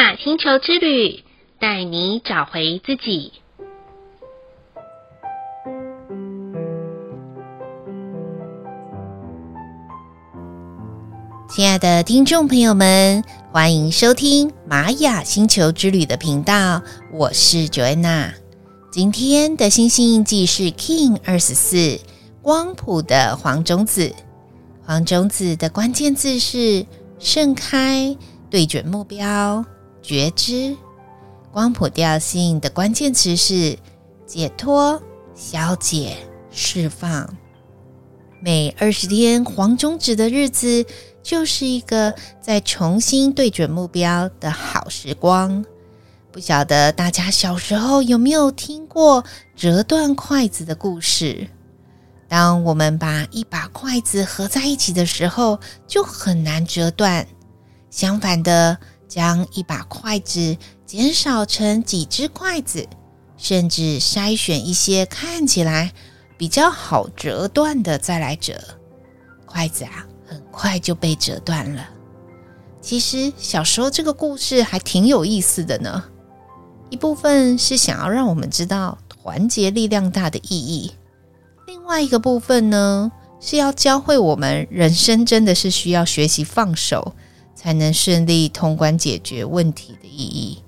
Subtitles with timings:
[0.00, 1.22] 雅星球之旅，
[1.58, 3.34] 带你找回自己。
[11.50, 13.22] 亲爱的听众朋友们，
[13.52, 16.80] 欢迎收听玛雅星球之旅的频道，
[17.12, 18.32] 我是 Joanna。
[18.90, 22.00] 今天的星星印记是 King 二十四
[22.40, 24.10] 光谱的黄种子。
[24.82, 26.86] 黄种子的关键字是
[27.18, 28.16] 盛开、
[28.48, 29.62] 对准目标、
[30.02, 30.76] 觉知。
[31.52, 33.78] 光谱调性的关键词是
[34.26, 35.02] 解脱、
[35.34, 36.16] 消解、
[36.50, 37.36] 释放。
[38.40, 40.86] 每二十天黄种子的日子，
[41.22, 45.64] 就是一个在重新对准目标的好时光。
[46.32, 49.24] 不晓得大家小时候有没有听过
[49.56, 51.48] 折断筷子的故事？
[52.28, 55.58] 当我们把一把筷子合在一起的时候，
[55.88, 57.26] 就很难折断。
[57.90, 58.78] 相反的，
[59.10, 62.86] 将一把筷子减少成几只筷子，
[63.36, 65.92] 甚至筛选一些看起来
[66.38, 68.54] 比较好折断的再来折，
[69.44, 71.88] 筷子啊，很快就被折断了。
[72.80, 76.04] 其实小时候这个故事还挺有意思的呢。
[76.88, 80.92] 一部分是想要让我们知道团结力量大的意义。
[81.66, 87.14] 另外一个部分呢，是要教会我们人生真的是需要学习放手，
[87.54, 90.58] 才能顺利通关解决问题的意义。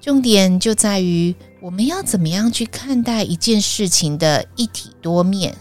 [0.00, 5.56] 重点就在于我们要怎么样去看待一件事情的一体多面，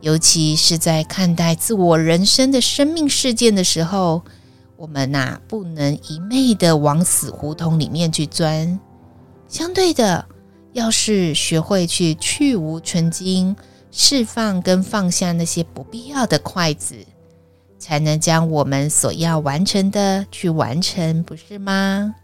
[0.00, 4.22] 尤其是在看待自我人生的生命事件的时候，
[4.76, 8.80] 我们呐不能一昧的往死胡同里面去钻。
[9.46, 10.26] 相对的，
[10.72, 13.56] 要是学会去去芜存菁。
[13.92, 16.94] 释放跟放下那些不必要的筷子，
[17.80, 22.14] 才能将我们所要完成的去完成，不是吗？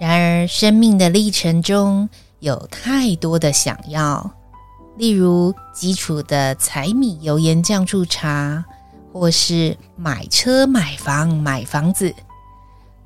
[0.00, 2.08] 然而，生命的历程中
[2.40, 4.28] 有太多的想要，
[4.98, 8.64] 例如基础的柴米油盐酱醋茶，
[9.12, 12.12] 或是买车、买房、买房子。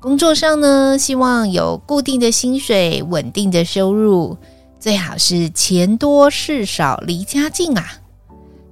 [0.01, 4.37] 工作上呢，希望有固定的薪水、稳定的收入，
[4.79, 7.85] 最好是钱多事少、离家近啊。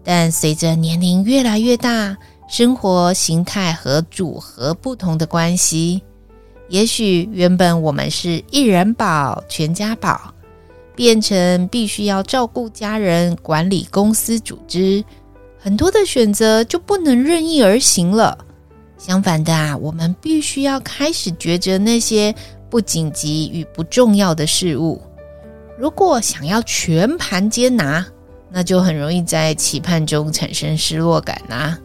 [0.05, 2.15] 但随着年龄越来越大，
[2.47, 6.01] 生活形态和组合不同的关系，
[6.69, 10.33] 也许原本我们是一人保、全家保，
[10.95, 15.03] 变成必须要照顾家人、管理公司组织，
[15.59, 18.45] 很多的选择就不能任意而行了。
[18.97, 22.33] 相反的啊，我们必须要开始抉择那些
[22.69, 25.01] 不紧急与不重要的事物。
[25.77, 28.05] 如果想要全盘接拿，
[28.49, 31.77] 那就很容易在期盼中产生失落感啊，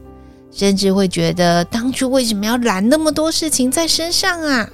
[0.51, 4.69] 甚至会觉得当初为什么要揽那么多事情在身上啊？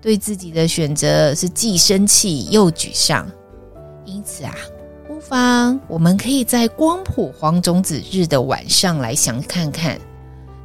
[0.00, 3.30] 对自己的选择是既生气又沮丧。
[4.04, 4.54] 因此啊，
[5.06, 9.98] 不妨我们可以在光谱黄种子日的晚上来想看看。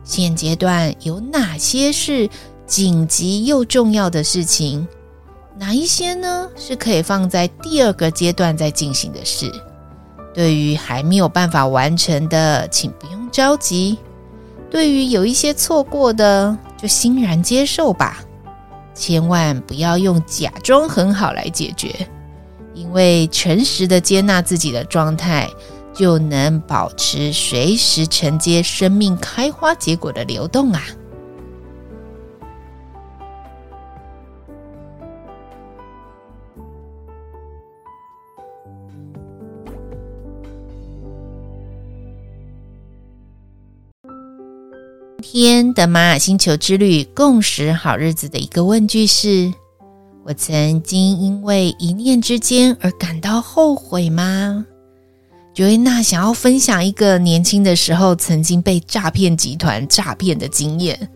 [0.03, 2.30] 现阶段有哪些是
[2.66, 4.88] 紧急又重要的事情？
[5.58, 6.50] 哪一些呢？
[6.56, 9.52] 是可以放在第二个阶段再进行的事？
[10.34, 13.96] 对于还没有办法完成的，请不用着急；
[14.69, 18.24] 对于有一些错过的，就欣然接受吧。
[18.96, 22.08] 千万不要用假装很好来解决，
[22.74, 25.47] 因为诚实的接纳自己的状态。
[25.94, 30.81] 就能保持随时承接生命开花结果的流动啊！
[45.22, 49.51] 今天的玛雅星球之旅共识好日子的一个问句是：
[50.25, 54.66] 我曾经因为一念之间而感到后悔吗
[55.55, 61.09] ？Joanna 想要分享一个年轻的时候曾经被诈骗集团诈骗的经验，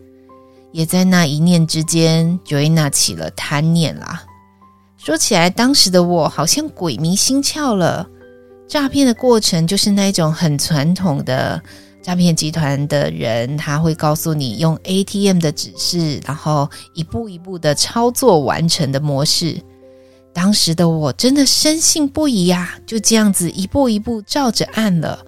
[0.72, 4.24] 也在那一念之间，Joanna 起了贪念啦。
[4.96, 8.06] 说起来，当时的我好像鬼迷心窍了。
[8.68, 11.62] 诈骗的过程就是那种很传统的
[12.02, 19.60] 诈骗集团的人，他会告诉你用 ATM 的指示，然后一步一步的操作完成的模式。
[20.40, 25.18] 当时的我真的深信不疑呀，就这样子一步一步照着按了，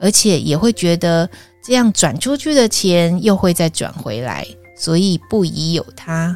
[0.00, 1.28] 而且也会觉得
[1.62, 6.34] 这样转出去的钱又会再转回来，所以不疑有他，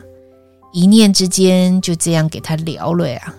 [0.75, 3.35] 一念之间就这样给他聊了呀。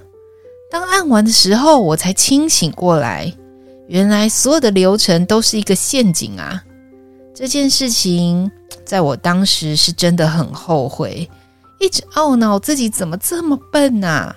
[0.71, 3.31] 当按完的时候，我才清醒过来，
[3.87, 6.63] 原来所有的流程都是一个陷阱啊！
[7.35, 8.49] 这件事情
[8.83, 11.29] 在我当时是真的很后悔，
[11.79, 14.35] 一直懊恼自己怎么这么笨啊！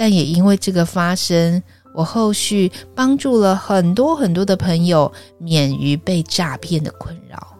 [0.00, 1.62] 但也因为这个发生，
[1.94, 7.54] 我后续帮助了很多很多的朋友免于被诈骗的困扰。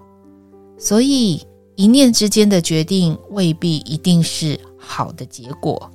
[0.79, 1.47] 所以
[1.77, 5.91] 一念之间的决定未必一定是好的结果。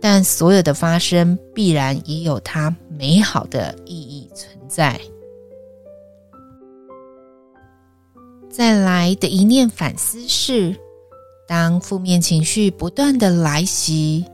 [0.00, 4.98] 但所有的发生必然也有它美好的意义存在。
[8.48, 10.74] 再来的一念反思是：
[11.46, 14.24] 当负面情绪不断的来袭，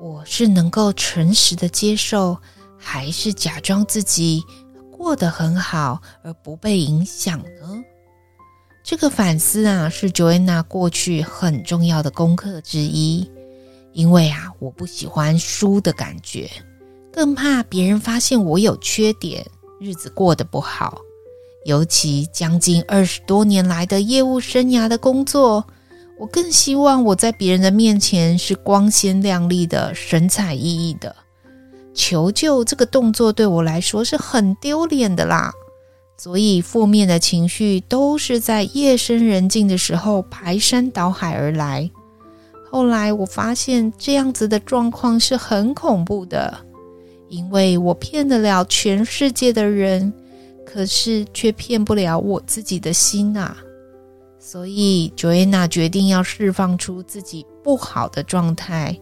[0.00, 2.36] 我是能够诚实的接受，
[2.78, 4.42] 还是假装自己
[4.90, 7.82] 过得很好而不被影响呢？
[8.84, 13.30] 这个反思啊，是 Joanna 过去很重要的功课之一。
[13.92, 16.50] 因为啊，我不喜欢输的感觉，
[17.12, 19.46] 更怕别人发现我有缺点，
[19.80, 21.00] 日子过得不好。
[21.64, 25.64] 尤其将近二十多年来的业务生涯的工作，
[26.24, 31.14] 我更希望我在别人的面前是光鲜亮丽的、神采奕奕的。
[31.92, 35.52] 求救这个动作对我来说是很丢脸的啦，
[36.16, 41.90] 所以负面的情绪都是在夜深人静的时候排山倒海而来。
[42.70, 46.56] 后来我发现这样子的状况是很恐怖的，
[47.28, 50.10] 因为我骗得了全世界的人，
[50.64, 53.54] 可是却骗不了我自己的心啊。
[54.46, 58.94] 所以 Joanna 决定要释放出自己不好的状态，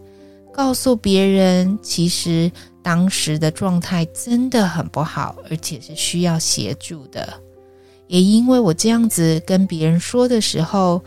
[0.55, 2.51] 告诉别人，其实
[2.81, 7.43] 当时的状态真的很不好，而且是需要协助的。
[8.07, 11.03] 也因为我这样子跟别人说的时候，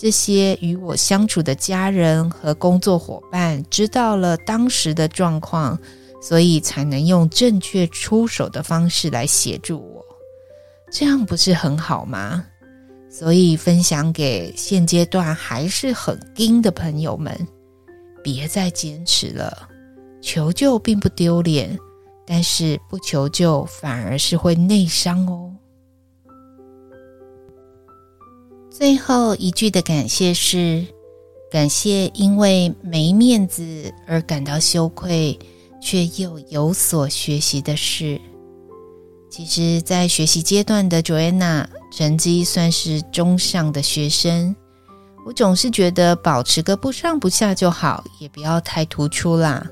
[0.00, 5.76] 这些与我相处的家人和工作伙伴知道了当时的状况，
[6.22, 10.04] 所以才能用正确出手的方式来协助我，
[10.92, 12.46] 这样不是很好吗？
[13.16, 17.32] 所以分享给现阶段还是很硬的朋友们，
[18.24, 19.68] 别再坚持了。
[20.20, 21.78] 求救并不丢脸，
[22.26, 25.54] 但是不求救反而是会内伤哦。
[28.68, 30.84] 最后一句的感谢是：
[31.52, 35.38] 感谢因为没面子而感到羞愧，
[35.80, 38.20] 却又有所学习的事。
[39.36, 44.54] 其实，在学习阶段的 Joanna 成绩算是中上的学生，
[45.26, 49.66] 我总是觉得保持个不上不下就好，也不要太突出啦，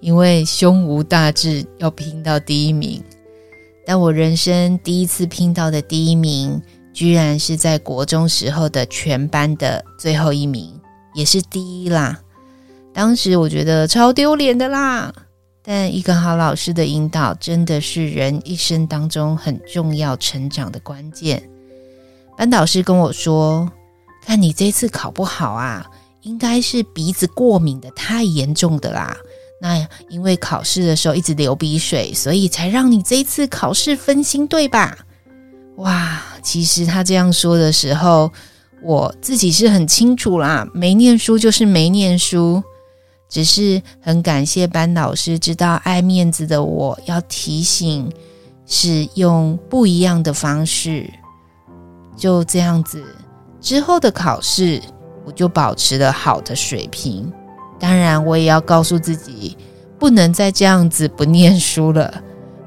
[0.00, 3.00] 因为胸无大志要拼到第一名。
[3.86, 6.60] 但我人生第一次拼到的第一名。
[6.92, 10.72] 居然是在国中时候的全班的最后一名，
[11.12, 12.18] 也是第一啦。
[12.92, 15.12] 当时我觉得超丢脸的啦。
[15.66, 21.42] 但一个好老师的引导，真的是人一生当中很重要成长的关键。
[22.36, 23.72] 班导师跟我说
[24.26, 25.86] ：“看你这次考不好啊，
[26.22, 29.16] 应该是鼻子过敏的太严重的啦。
[29.60, 34.98] 那因为考试的时候一直流鼻水，所以才让你这次考试分心，对吧？”
[35.78, 36.22] 哇！
[36.42, 38.30] 其实他这样说的时候，
[38.82, 42.62] 我自己是很清楚啦，没念书就是没念书，
[43.34, 48.08] 只是很感谢班老师知道爱面子的我要提醒，
[48.64, 51.10] 是用不一样的方式。
[52.16, 53.04] 就这样子，
[53.60, 54.80] 之后的考试
[55.26, 57.28] 我就保持了好的水平。
[57.80, 59.56] 当然，我也要告诉自己，
[59.98, 62.22] 不能再这样子不念书了。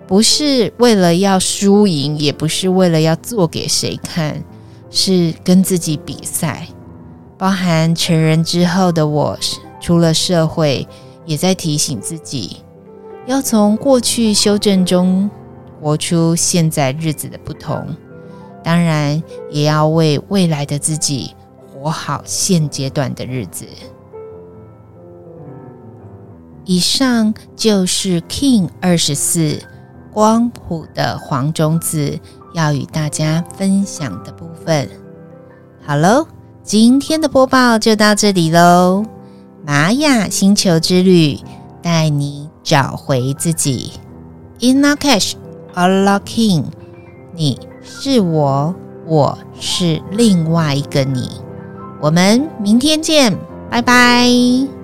[0.05, 4.43] 不是为了要输赢，也不是为了要做给谁看，
[4.89, 6.67] 是跟自己比赛。
[7.37, 9.39] 包含成人之后的我，
[9.87, 10.85] 出了社会，
[11.25, 12.57] 也在提醒自己，
[13.25, 15.31] 要从过去修正中
[15.79, 17.95] 活出现在日子的不同。
[18.61, 21.33] 当然，也要为未来的自己
[21.65, 23.65] 活好现阶段的日子。
[26.65, 29.57] 以上就是 King 二十四。
[30.11, 32.19] 光谱的黄种子
[32.53, 34.89] 要与大家分享的部分，
[35.85, 36.27] 好喽，
[36.61, 39.16] 今天的播报就到这里喽。
[39.67, 41.37] 玛雅星球之旅
[41.81, 43.91] 带你找回自己
[44.61, 46.71] In our cash，a lock in
[47.35, 48.73] 你是我，
[49.05, 51.29] 我是另外一个你。
[52.01, 53.37] 我们明天见，
[53.69, 54.76] 拜拜。